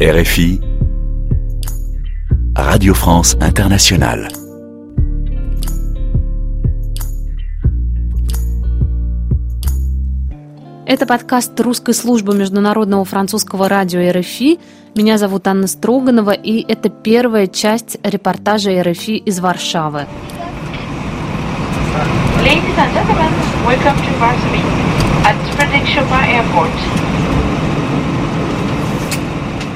[0.00, 0.58] RFI,
[2.56, 4.28] Radio France Internationale.
[10.86, 14.58] Это подкаст русской службы международного французского радио РФИ.
[14.96, 20.06] Меня зовут Анна Строганова, и это первая часть репортажа РФИ из Варшавы.
[22.42, 23.30] Ladies and gentlemen,
[23.66, 24.64] welcome to Varsovie
[25.26, 25.36] at
[26.26, 26.99] Airport.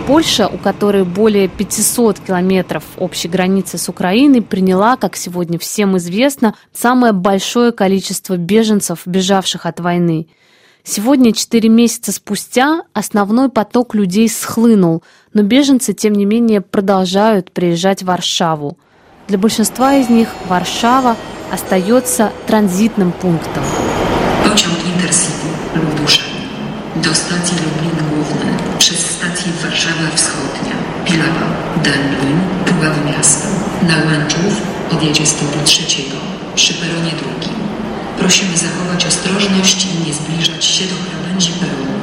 [0.07, 6.55] Польша, у которой более 500 километров общей границы с Украиной, приняла, как сегодня всем известно,
[6.73, 10.29] самое большое количество беженцев, бежавших от войны–
[10.87, 18.03] Сегодня, четыре месяца спустя, основной поток людей схлынул, но беженцы, тем не менее, продолжают приезжать
[18.03, 18.77] в Варшаву.
[19.27, 21.17] Для большинства из них Варшава
[21.51, 23.65] остается транзитным пунктом.
[24.45, 26.21] Pociąg Intercity Lubusze
[26.97, 28.04] do stacji Lublin
[29.44, 31.46] Główny przez stację Warszawa Wschodnia, Pilawa,
[31.84, 33.48] Dęblin, Puławy Miasto,
[33.88, 36.18] na Łęczów odjedzie z toru trzeciego
[36.56, 37.56] przy peronie drugim.
[38.20, 42.00] Prosimy zachować ostrożność i nie zbliżać się do krawędzi peronu.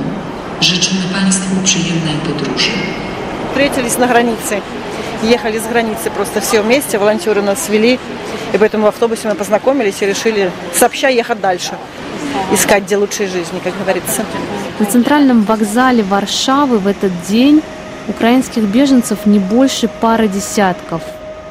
[0.61, 2.71] Życzymy Państwu przyjemnej podróży.
[3.51, 4.61] Встретились на границе.
[5.23, 7.99] Ехали с границы просто все вместе, волонтеры нас свели.
[8.53, 11.73] И поэтому в автобусе мы познакомились и решили сообща ехать дальше.
[12.52, 14.24] Искать где лучшей жизни, как говорится.
[14.80, 17.62] На центральном вокзале Варшавы в этот день
[18.08, 21.02] украинских беженцев не больше пары десятков.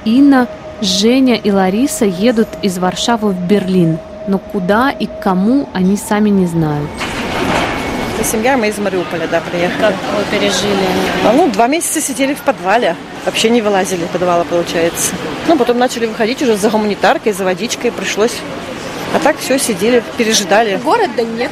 [0.04, 0.48] Инна,
[0.80, 6.30] Женя и Лариса едут из Варшавы в Берлин– но куда и к кому они сами
[6.30, 6.88] не знают.
[8.20, 9.80] И семья мы из Мариуполя, да, приехали.
[9.80, 10.86] Как вы пережили?
[11.26, 12.94] А, ну, два месяца сидели в подвале.
[13.24, 15.14] Вообще не вылазили из подвала, получается.
[15.48, 18.36] Ну, потом начали выходить уже за гуманитаркой, за водичкой пришлось.
[19.14, 20.76] А так все, сидели, пережидали.
[20.76, 21.50] Города нет.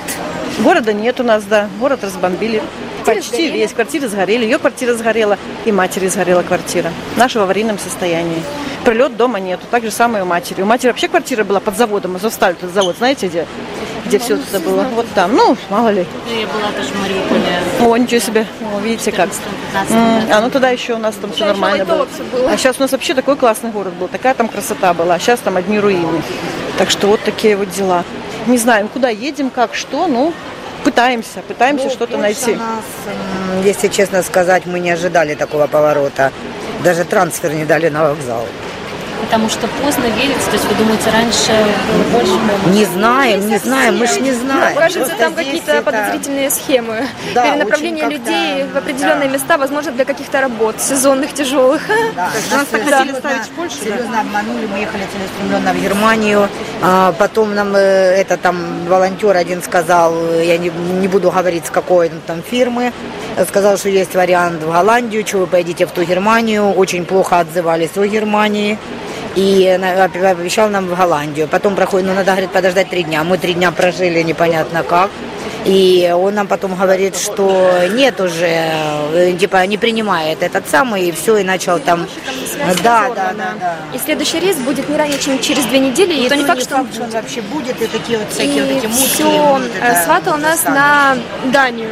[0.61, 1.69] Города нет у нас, да.
[1.81, 2.63] Город разбомбили.
[3.05, 3.73] Почти весь.
[3.73, 4.45] Квартиры сгорели.
[4.45, 5.39] Ее квартира сгорела.
[5.65, 6.93] И матери сгорела квартира.
[7.17, 8.43] Наша в аварийном состоянии.
[8.85, 9.65] Прилет дома нету.
[9.71, 10.63] Так же самое у матери.
[10.63, 12.17] У матери вообще квартира была под заводом.
[12.17, 13.47] Азовсталь этот завод, знаете где?
[14.09, 14.85] Где все это было?
[14.95, 15.37] Вот там.
[15.37, 16.07] Ну, мало ли.
[16.27, 17.43] Я была тоже в Мариуполе.
[17.81, 18.47] О, ничего себе.
[18.75, 19.29] О, видите как.
[20.33, 22.09] А ну тогда еще у нас там все нормально было.
[22.49, 24.09] А сейчас у нас вообще такой классный город был.
[24.09, 25.15] Такая там красота была.
[25.15, 26.23] А сейчас там одни руины.
[26.79, 28.05] Так что вот такие вот дела.
[28.47, 30.33] Не знаем, куда едем, как, что, ну,
[30.85, 32.55] пытаемся, пытаемся что-то найти.
[32.55, 32.85] Нас,
[33.63, 36.33] если честно сказать, мы не ожидали такого поворота.
[36.83, 38.47] Даже трансфер не дали на вокзал.
[39.21, 41.53] Потому что поздно верится, то есть вы думаете, раньше
[42.13, 42.73] больше было?
[42.73, 44.77] Не знаем, не знаем, мы ж не знаем.
[44.77, 47.07] Кажется, Просто там какие-то это- подозрительные схемы.
[47.35, 49.35] Да, Перенаправление людей в определенные да.
[49.35, 51.83] места, возможно, для каких-то работ, сезонных, тяжелых.
[52.17, 53.85] Да, Нас так хотели ставить в Польшу, да?
[53.85, 56.49] Серьезно обманули, мы ехали целеустремленно в Германию.
[56.83, 60.71] А, потом нам э, это там волонтер один сказал, э, я не,
[61.01, 62.93] не буду говорить с какой там фирмы,
[63.49, 66.73] сказал, что есть вариант в Голландию, что вы поедете в ту Германию.
[66.73, 68.79] Очень плохо отзывались о Германии.
[69.37, 71.49] И обещал нам в Голландию.
[71.49, 73.25] Потом проходит, ну надо, говорит, подождать три дня.
[73.25, 75.11] Мы три дня прожили непонятно как.
[75.65, 78.47] И он нам потом говорит, что нет уже,
[79.13, 82.07] э, типа не принимает этот самый, и все, и начал там...
[82.83, 83.77] Да, да, да, да.
[83.93, 86.15] И следующий рейс будет не ранее, чем через две недели.
[86.15, 87.87] И, И то не то факт, не что он факт, что он вообще будет, и
[87.87, 89.09] такие вот всякие вот И эти мутки.
[89.15, 91.17] все вот это сватал нас на
[91.53, 91.91] Данию.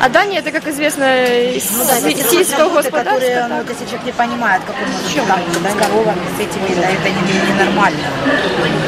[0.00, 4.62] А Дания, это, как известно, из Ну да, сельского которые, ну, если человек не понимает,
[4.66, 5.40] как он может там,
[5.72, 7.98] с коровами, с этими, да, это не- ненормально.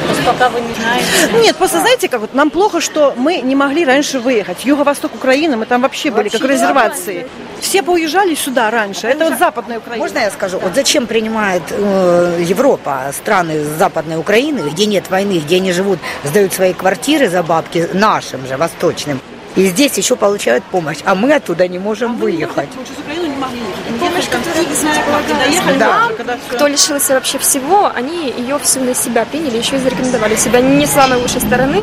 [0.06, 1.06] То есть пока вы не знаете.
[1.42, 4.64] Нет, просто знаете, как вот нам плохо, что мы не могли раньше выехать.
[4.64, 7.26] Юго-восток Украины, мы там вообще были, как резервации.
[7.60, 9.06] Все поуезжали сюда раньше.
[9.08, 10.04] Это вот западная Украина.
[10.04, 10.58] Можно я скажу?
[10.58, 16.52] Вот зачем принимает э, Европа страны Западной Украины, где нет войны, где они живут, сдают
[16.52, 19.20] свои квартиры за бабки нашим же, восточным,
[19.58, 22.68] и здесь еще получают помощь, а мы оттуда не можем выехать.
[22.76, 24.00] Мы через Украину не могли ехать.
[24.00, 26.06] Помощь, которая, не знаю, когда доехали, Да.
[26.08, 29.78] мы, когда всё- Кто лишился вообще всего, они ее всю на себя приняли, еще и
[29.80, 31.82] зарекомендовали себя не с самой лучшей стороны.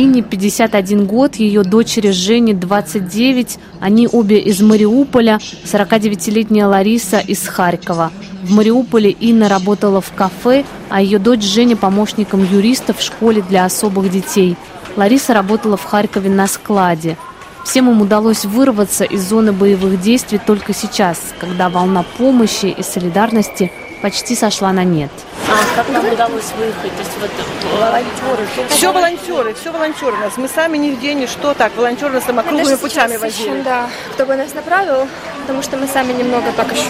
[0.00, 8.12] Инне 51 год, ее дочери Жене 29, они обе из Мариуполя, 49-летняя Лариса из Харькова.
[8.44, 13.64] В Мариуполе Инна работала в кафе, а ее дочь Женя помощником юриста в школе для
[13.64, 14.56] особых детей.
[14.96, 17.16] Лариса работала в Харькове на складе.
[17.64, 23.72] Всем им удалось вырваться из зоны боевых действий только сейчас, когда волна помощи и солидарности
[24.02, 25.10] почти сошла на нет.
[25.48, 26.92] А как нам удалось выехать?
[26.92, 30.36] То есть вот Все волонтеры, все волонтеры у нас.
[30.36, 31.74] Мы сами нигде, ни что так.
[31.76, 33.48] Волонтеры нас там округлыми путями возили.
[33.48, 35.08] ищем, да, кто бы нас направил,
[35.40, 36.82] потому что мы сами немного так еще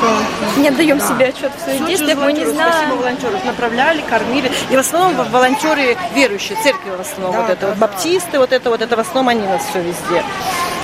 [0.56, 2.72] не отдаем себе отчет в своих действиях, мы не знаем.
[2.72, 3.44] Спасибо волонтеров.
[3.44, 4.50] Направляли, кормили.
[4.70, 7.32] И в основном волонтеры верующие, церкви в основном.
[7.32, 7.86] Да, вот это да, вот да.
[7.86, 10.24] баптисты, вот это вот, это в основном они нас все везде.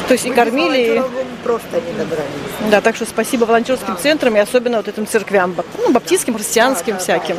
[0.06, 1.02] То есть и кормили, и...
[1.42, 2.24] Просто не добрались.
[2.70, 7.36] Да, так что спасибо волонтерским центрам и особенно вот этим церквям, ну, баптистским, христианским всяким,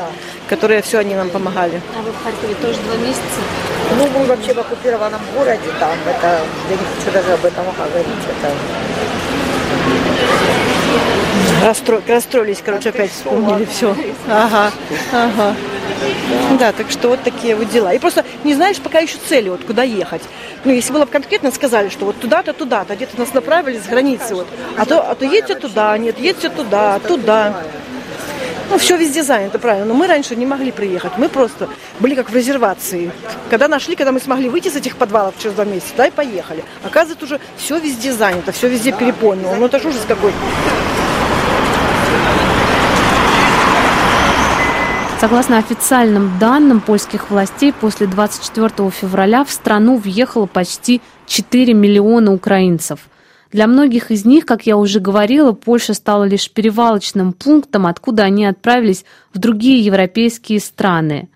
[0.49, 1.81] которые все они нам помогали.
[1.97, 3.21] А вы в Харькове тоже два месяца?
[3.97, 8.07] Ну, мы вообще в оккупированном городе, там, это, я не хочу даже об этом говорить,
[8.29, 8.51] это...
[11.63, 12.01] Расстро...
[12.07, 13.95] Расстроились, короче, опять вспомнили все.
[14.29, 14.71] Ага,
[15.11, 15.55] ага.
[16.59, 17.93] Да, так что вот такие вот дела.
[17.93, 20.21] И просто не знаешь пока еще цели, вот куда ехать.
[20.63, 24.35] Ну, если было бы конкретно сказали, что вот туда-то, туда-то, где-то нас направили с границы,
[24.35, 24.47] вот.
[24.77, 27.53] А то, а то едьте туда, нет, едьте туда, туда.
[28.69, 29.85] Ну, все везде занято, правильно.
[29.85, 31.13] Но мы раньше не могли приехать.
[31.17, 33.11] Мы просто были как в резервации.
[33.49, 36.63] Когда нашли, когда мы смогли выйти с этих подвалов через два месяца, да, и поехали.
[36.83, 39.55] Оказывается, уже все везде занято, все везде переполнено.
[39.55, 40.37] Ну, это ж ужас какой-то.
[45.25, 53.09] Согласно официальным данным польских властей, после 24 февраля в страну въехало почти 4 миллиона украинцев.
[53.51, 58.45] Для многих из них, как я уже говорила, Польша стала лишь перевалочным пунктом, откуда они
[58.45, 61.27] отправились в другие европейские страны.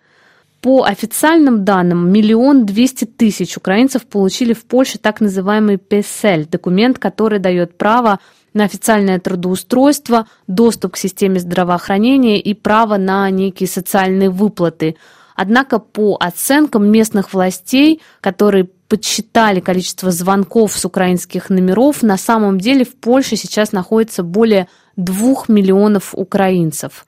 [0.61, 7.39] По официальным данным, миллион двести тысяч украинцев получили в Польше так называемый ПСЛ, документ, который
[7.39, 8.19] дает право
[8.53, 14.95] на официальное трудоустройство, доступ к системе здравоохранения и право на некие социальные выплаты.
[15.35, 22.83] Однако по оценкам местных властей, которые подсчитали количество звонков с украинских номеров, на самом деле
[22.83, 24.67] в Польше сейчас находится более
[24.97, 27.05] двух миллионов украинцев.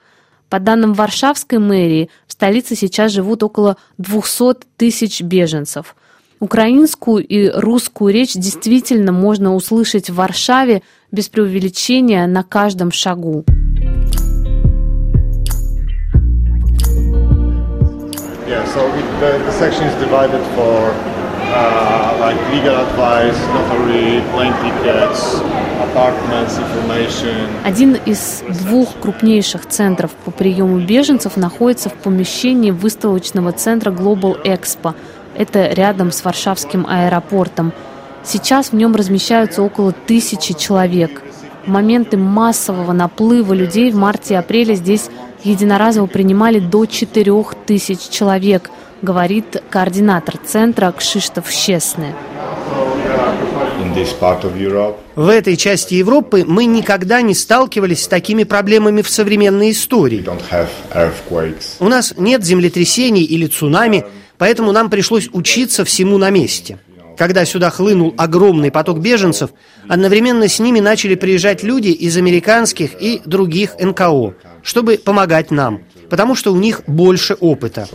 [0.47, 5.95] По данным Варшавской мэрии, в столице сейчас живут около 200 тысяч беженцев.
[6.39, 13.43] Украинскую и русскую речь действительно можно услышать в Варшаве без преувеличения на каждом шагу.
[18.47, 20.93] Yeah, so it, the, the section is divided for
[21.53, 25.41] uh, like legal advice, notary, plane tickets,
[25.81, 27.47] apartments, information.
[27.65, 34.95] Один из двух крупнейших центров по приему беженцев находится в помещении выставочного центра Global Expo.
[35.37, 37.71] Это рядом с Варшавским аэропортом.
[38.23, 41.21] Сейчас в нем размещаются около тысячи человек.
[41.65, 45.09] В моменты массового наплыва людей в марте и апреле здесь
[45.44, 48.69] единоразово принимали до 4 тысяч человек,
[49.01, 52.13] говорит координатор центра Кшиштоф Щесны.
[55.15, 60.25] В этой части Европы мы никогда не сталкивались с такими проблемами в современной истории.
[61.79, 64.06] У нас нет землетрясений или цунами,
[64.38, 66.79] поэтому нам пришлось учиться всему на месте.
[67.21, 69.51] Когда сюда хлынул огромный поток беженцев,
[69.88, 74.33] одновременно с ними начали приезжать люди из американских и других НКО,
[74.63, 77.88] чтобы помогать нам, потому что у них больше опыта.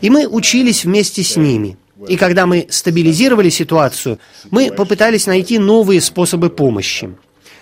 [0.00, 1.76] И мы учились вместе с ними.
[2.06, 4.20] И когда мы стабилизировали ситуацию,
[4.52, 7.10] мы попытались найти новые способы помощи.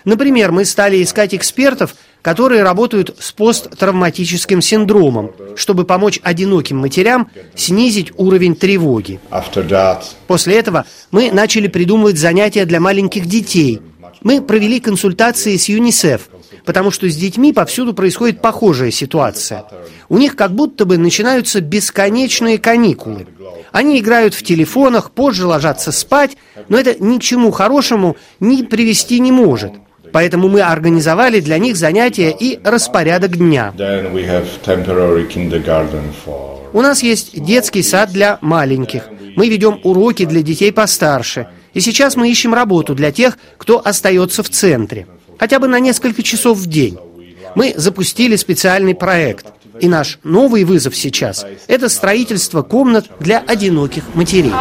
[0.05, 1.95] Например, мы стали искать экспертов,
[2.27, 9.21] которые работают с посттравматическим синдромом, чтобы помочь одиноким матерям снизить уровень тревоги.
[10.27, 13.81] После этого мы начали придумывать занятия для маленьких детей.
[14.23, 16.27] Мы провели консультации с ЮНИСЕФ,
[16.65, 19.63] потому что с детьми повсюду происходит похожая ситуация.
[20.09, 23.25] У них как будто бы начинаются бесконечные каникулы.
[23.71, 26.35] Они играют в телефонах, позже ложатся спать,
[26.67, 29.71] но это ни к чему хорошему не привести не может.
[30.11, 33.73] Поэтому мы организовали для них занятия и распорядок дня.
[36.73, 39.03] У нас есть детский сад для маленьких.
[39.35, 41.47] Мы ведем уроки для детей постарше.
[41.73, 45.07] И сейчас мы ищем работу для тех, кто остается в центре.
[45.39, 46.97] Хотя бы на несколько часов в день.
[47.55, 49.45] Мы запустили специальный проект.
[49.79, 54.53] И наш новый вызов сейчас– это строительство комнат для одиноких матерей.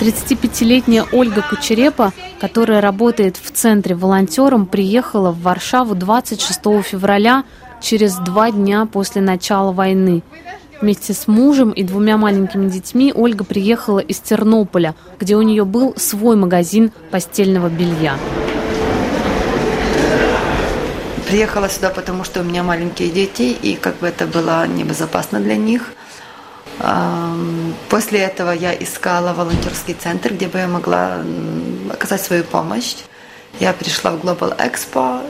[0.00, 7.44] 35-летняя Ольга Кучерепа, которая работает в центре волонтером, приехала в Варшаву 26 февраля,
[7.82, 10.22] через два дня после начала войны.
[10.80, 15.94] Вместе с мужем и двумя маленькими детьми Ольга приехала из Тернополя, где у нее был
[15.98, 18.16] свой магазин постельного белья.
[21.28, 25.56] Приехала сюда, потому что у меня маленькие дети, и как бы это было небезопасно для
[25.56, 25.92] них.
[27.88, 31.18] После этого я искала волонтерский центр, где бы я могла
[31.92, 32.96] оказать свою помощь.
[33.58, 35.20] Я пришла в Global Expo.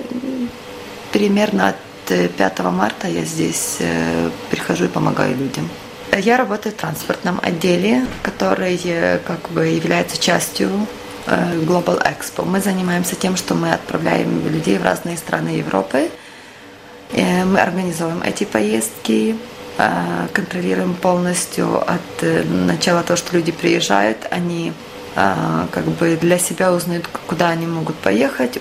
[1.12, 1.76] Примерно от
[2.10, 5.68] э, 5 марта я здесь э, прихожу и помогаю людям.
[6.16, 10.70] Я работаю в транспортном отделе, который э, как бы является частью
[11.26, 12.44] э, Global Expo.
[12.44, 16.10] Мы занимаемся тем, что мы отправляем людей в разные страны Европы.
[17.12, 19.36] Э, Мы организуем эти поездки.
[19.80, 24.72] Э, контролируем полностью от э, начала того, что люди приезжают, они
[25.16, 28.58] э, как бы для себя узнают, куда они могут поехать,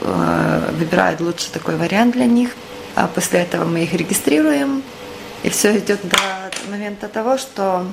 [0.80, 2.52] выбирают лучший такой вариант для них.
[2.96, 4.84] А после этого мы их регистрируем,
[5.44, 6.18] и все идет до
[6.70, 7.86] момента того, что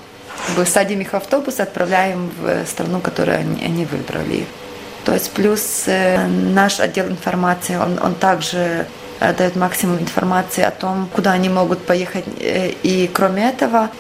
[0.64, 4.46] садим их в автобус, отправляем в страну, которую они, они выбрали.
[5.04, 5.84] То есть плюс
[6.26, 8.86] наш отдел информации, он, он также
[9.20, 12.24] э, дает максимум информации о том, куда они могут поехать.
[12.40, 13.90] Э, и кроме этого,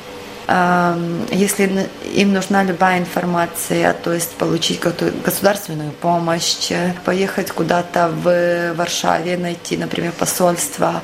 [0.48, 6.70] эм, если им нужна любая информация, то есть получить какую-то государственную помощь,
[7.04, 11.02] поехать куда-то в Варшаве, найти, например, посольство,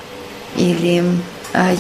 [0.57, 1.02] или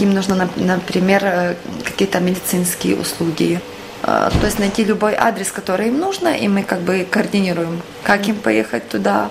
[0.00, 3.60] им нужно, например, какие-то медицинские услуги,
[4.02, 8.36] то есть найти любой адрес, который им нужно, и мы как бы координируем, как им
[8.36, 9.30] поехать туда,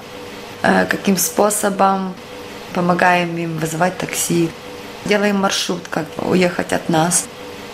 [0.64, 2.14] э, каким способом,
[2.74, 4.50] помогаем им вызывать такси,
[5.06, 7.26] делаем маршрут, как уехать от нас.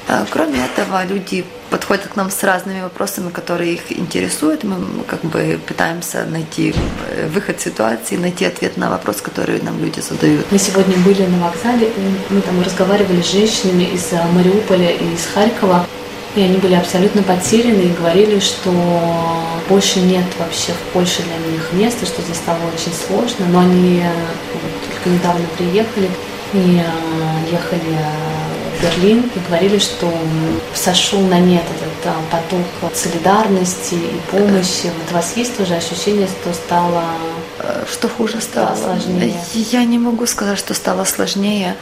[0.10, 4.63] А, кроме этого, люди подходят к нам с разными вопросами, которые их интересуют.
[4.63, 6.74] Мы как бы пытаемся найти
[7.10, 10.50] э, выход ситуации, найти ответ на вопрос, который нам люди задают.
[10.50, 15.13] Мы сегодня были на вокзале, и мы там разговаривали с женщинами из э, Мариуполя и
[15.13, 15.86] из Харькова.
[16.38, 18.72] И они были абсолютно потеряны и говорили, что
[19.68, 23.46] больше нет вообще в Польше для них места, что здесь стало очень сложно.
[23.50, 24.12] Но они э,
[24.98, 26.10] только недавно приехали
[26.54, 27.98] и э, ехали
[28.77, 30.12] в Берлин и говорили, что
[30.74, 34.86] сошел на нет этот э, поток солидарности и помощи.
[34.86, 37.04] Вот у вас есть тоже ощущение, что стало
[37.92, 38.75] что хуже стало?
[38.75, 39.34] сложнее?
[39.54, 41.75] Я не могу сказать, что стало сложнее.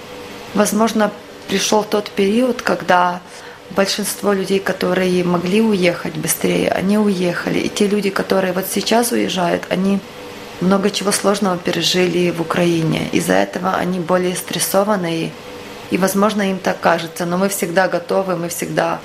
[0.54, 1.12] Возможно,
[1.48, 3.20] пришел тот период, когда
[3.72, 7.60] большинство людей, которые могли уехать быстрее, они уехали.
[7.60, 10.00] И те люди, которые вот сейчас уезжают, они
[10.62, 13.10] много чего сложного пережили в Украине.
[13.12, 15.32] Из-за этого они более стрессованные.
[15.92, 19.00] И, возможно, им так кажется, но мы всегда готовы, мы всегда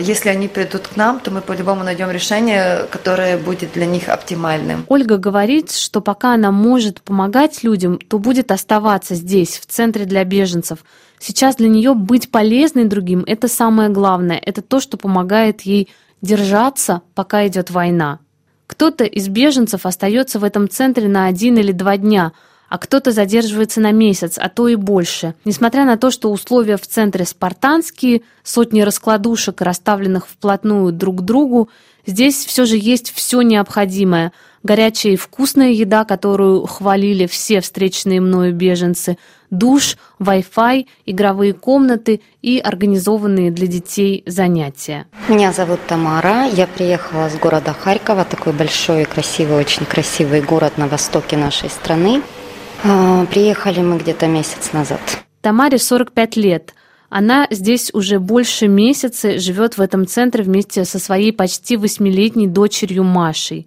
[0.00, 4.84] если они придут к нам, то мы по-любому найдем решение, которое будет для них оптимальным.
[4.88, 10.24] Ольга говорит, что пока она может помогать людям, то будет оставаться здесь, в центре для
[10.24, 10.84] беженцев.
[11.18, 14.40] Сейчас для нее быть полезной другим– это самое главное.
[14.44, 15.88] Это то, что помогает ей
[16.22, 18.20] держаться, пока идет война.
[18.68, 22.32] Кто-то из беженцев остается в этом центре на один или два дня–
[22.68, 25.34] а кто-то задерживается на месяц, а то и больше.
[25.44, 31.70] Несмотря на то, что условия в центре спартанские, сотни раскладушек, расставленных вплотную друг к другу,
[32.06, 34.32] здесь все же есть все необходимое.
[34.62, 39.16] Горячая и вкусная еда, которую хвалили все встреченные мною беженцы,
[39.50, 45.06] душ, Wi-Fi, игровые комнаты и организованные для детей занятия.
[45.28, 50.86] Меня зовут Тамара, я приехала с города Харькова, такой большой, красивый, очень красивый город на
[50.88, 52.22] востоке нашей страны.
[52.84, 55.00] А, приехали мы где-то месяц назад.
[55.40, 56.74] Тамаре 45 лет.
[57.10, 63.02] Она здесь уже больше месяца живет в этом центре вместе со своей почти восьмилетней дочерью
[63.02, 63.66] Машей.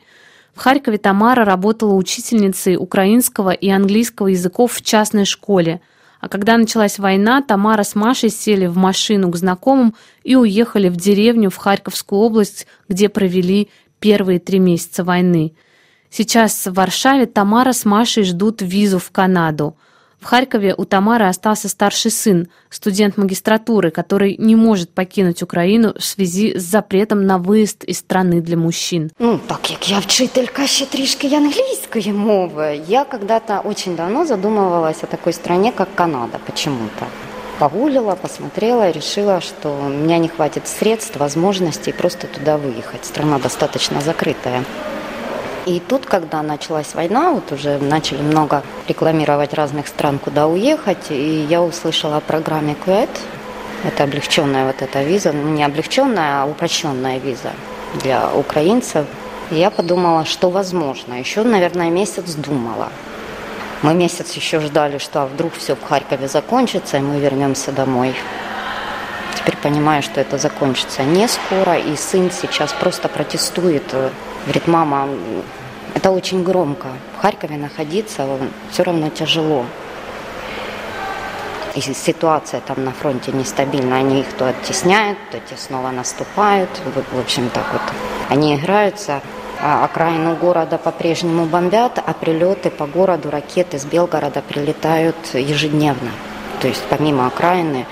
[0.54, 5.82] В Харькове Тамара работала учительницей украинского и английского языков в частной школе.
[6.20, 10.96] А когда началась война, Тамара с Машей сели в машину к знакомым и уехали в
[10.98, 15.54] деревню в Харьковскую область, где провели первые три месяца войны–
[16.14, 19.78] Сейчас в Варшаве Тамара с Машей ждут визу в Канаду.
[20.21, 26.03] В Харькове у Тамары остался старший сын, студент магистратуры, который не может покинуть Украину в
[26.03, 29.11] связи з запретом на виїзд із страны для мужчин.
[29.19, 35.07] Ну, так як я вчителька ще трішки англійської мови, я когда-то очень давно задумывалась о
[35.07, 37.07] такой стране, как Канада, почему-то.
[37.59, 43.05] Погуглила, посмотрела и решила, что у меня не хватит средств, возможностей просто туда выехать.
[43.05, 44.65] Страна достаточно закрытая.
[45.66, 51.46] И тут, когда началась война, вот уже начали много рекламировать разных стран, куда уехать, и
[51.50, 53.10] я услышала о программе QET.
[53.84, 57.52] Это облегченная вот эта виза, ну не облегченная, а упрощенная виза
[58.02, 59.06] для украинцев.
[59.52, 61.16] Я подумала, что возможно.
[61.16, 62.90] Еще, наверное, месяц думала.
[63.82, 68.16] Мы месяц еще ждали, что а вдруг все в Харькове закончится, и мы вернемся домой.
[69.42, 73.94] Теперь понимаю, что это закончится не скоро, и сын сейчас просто протестует
[74.44, 75.08] Говорит, мама,
[75.94, 76.88] это очень громко.
[77.18, 78.26] В Харькове находиться
[78.72, 79.66] все равно тяжело.
[81.76, 83.98] И ситуация там на фронте нестабильна.
[83.98, 86.70] Они их то оттесняют, то те снова наступают.
[87.14, 87.82] В общем, так вот.
[88.30, 89.22] Они играются.
[89.64, 96.10] А окраину города по-прежнему бомбят, а прилеты по городу, ракеты с Белгорода прилетают ежедневно.
[96.62, 97.86] То есть помимо окраины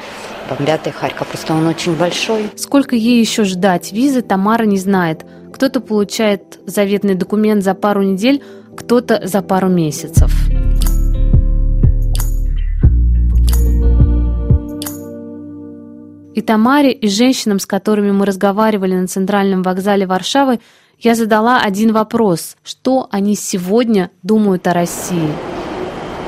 [0.49, 1.27] бомбят и Харьков.
[1.27, 2.49] Просто он очень большой.
[2.55, 5.25] Сколько ей еще ждать визы, Тамара не знает–
[5.59, 8.41] кто-то получает заветный документ за пару недель,
[8.77, 10.31] кто-то за пару месяцев.
[16.33, 20.61] И Тамаре, и женщинам, с которыми мы разговаривали на центральном вокзале Варшавы,
[20.97, 22.55] я задала один вопрос.
[22.63, 25.58] Что они сегодня думают о России?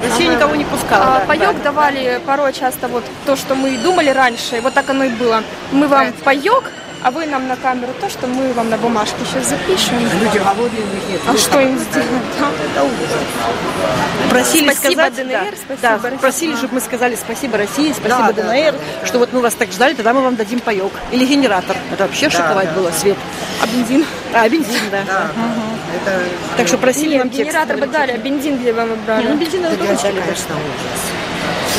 [0.04, 1.04] Россия никого не пускала.
[1.04, 1.64] А, да, паёк да.
[1.64, 5.44] давали порой часто вот то, что мы думали раньше, вот так оно и было.
[5.72, 6.64] Мы вам паёк,
[7.04, 9.96] а вы нам на камеру то, что мы вам на бумажке сейчас запишем.
[10.22, 11.22] Люди голодные, у них нет.
[11.28, 12.08] А что им сделать?
[12.40, 12.48] да?
[12.74, 14.30] Это ужас.
[14.30, 16.20] Просили Спасибо, сказать, ДНР, да, спасибо, да, Россия.
[16.20, 19.72] просили, чтобы мы сказали спасибо России, спасибо Да, ДНР, да, что вот мы вас так
[19.72, 20.92] ждали, тогда мы вам дадим паек.
[21.12, 21.76] Или генератор.
[21.92, 22.74] Это вообще шоковать да.
[22.80, 23.18] было, свет.
[23.62, 24.06] А бензин?
[24.34, 25.02] А, бензин, да.
[25.02, 26.22] Это
[26.58, 27.44] Так что просили Нет, нам текст.
[27.52, 29.28] генератор бы дали, а бензин где вам Не, брали?
[29.28, 29.98] ну бензин надо это, дали.
[30.22, 31.02] конечно, ужас.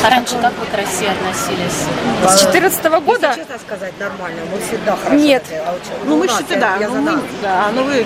[0.03, 1.87] А раньше как вы к России относились?
[2.27, 3.27] С 14 года?
[3.27, 4.41] Если честно сказать, нормально.
[4.51, 5.15] Мы всегда хорошо.
[5.15, 5.43] Нет.
[5.49, 7.83] так, а вот что, Ну, мы у нас, считаем, да, я ну, мы, да, ну
[7.83, 8.05] вы,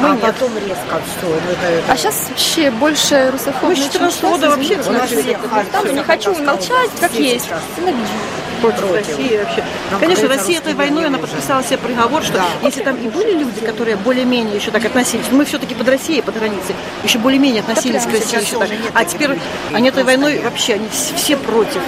[0.00, 0.20] мы а нет.
[0.22, 1.26] потом резко все.
[1.28, 1.92] Ну, это, это...
[1.92, 4.80] А сейчас вообще больше русофобно, Мы с чем 14 сейчас, года вообще.
[4.88, 5.38] У нас всех.
[5.70, 7.48] Там не хочу молчать, как есть.
[7.76, 8.02] Ненавижу.
[8.56, 9.08] Против против.
[9.18, 9.64] России вообще.
[9.90, 13.60] Нам Конечно, Россия этой войной, она подписала себе приговор, что если там и были люди,
[13.60, 18.08] которые более-менее еще так относились, мы все-таки под Россией, под границей, еще более-менее относились к
[18.08, 18.70] прям России еще так.
[18.70, 19.42] нет А теперь людей.
[19.72, 20.44] они этой войной нет.
[20.44, 21.80] вообще, они вс- все против.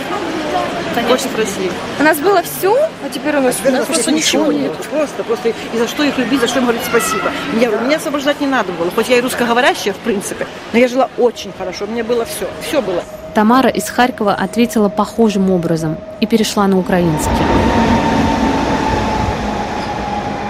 [1.06, 1.70] Против России.
[2.00, 4.72] У нас было все, а теперь у нас У нас просто ничего нет.
[4.90, 5.50] Просто, просто.
[5.50, 7.30] И за что их любить, за что им говорить спасибо.
[7.52, 8.90] Меня, меня освобождать не надо было.
[8.90, 11.86] Хоть я и русскоговорящая, в принципе, но я жила очень хорошо.
[11.86, 12.48] Мне было все.
[12.66, 13.04] Все было.
[13.38, 17.46] Тамара из Харькова ответила похожим образом и перешла на украинский.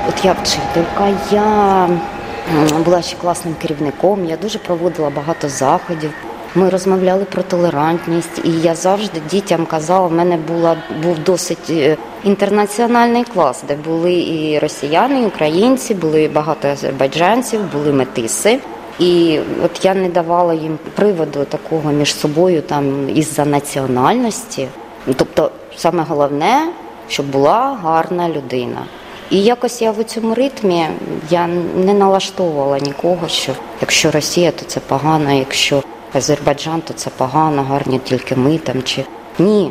[0.08, 1.90] От я вчителька, я
[2.84, 6.10] була ще класним керівником, я дуже проводила багато заходів.
[6.54, 11.96] Ми розмовляли про толерантність, і я завжди дітям казала, в мене була, був досить е,
[12.24, 18.60] інтернаціональний клас, де були і росіяни, і українці, були багато азербайджанців, були метиси.
[18.98, 24.68] І от я не давала їм приводу такого між собою там із-за національності.
[25.16, 26.68] Тобто, саме головне,
[27.08, 28.82] щоб була гарна людина.
[29.30, 30.86] І якось я в цьому ритмі
[31.30, 37.62] я не налаштовувала нікого, що якщо Росія, то це погано, якщо Азербайджан, то це погано,
[37.62, 39.04] гарні тільки ми там чи
[39.38, 39.70] ні.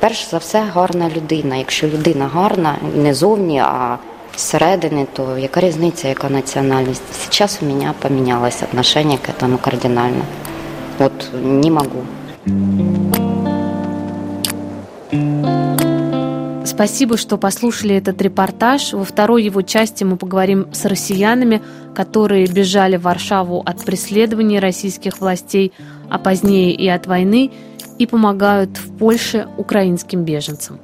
[0.00, 1.56] Перш за все гарна людина.
[1.56, 3.98] Якщо людина гарна, не зовні, а
[4.37, 7.31] зсередини, то яка різниця, яка національність?
[7.31, 10.23] Зараз у мене помінялось отношение к этому кардинально.
[10.99, 12.03] От не могу.
[16.65, 18.93] Спасибо, что послушали этот репортаж.
[18.93, 21.61] Во второй его части мы поговорим с россиянами,
[21.93, 25.73] которые бежали в Варшаву от преследований российских властей,
[26.09, 27.51] а позднее и от войны,
[27.97, 30.79] и помогают в Польше украинским беженцам.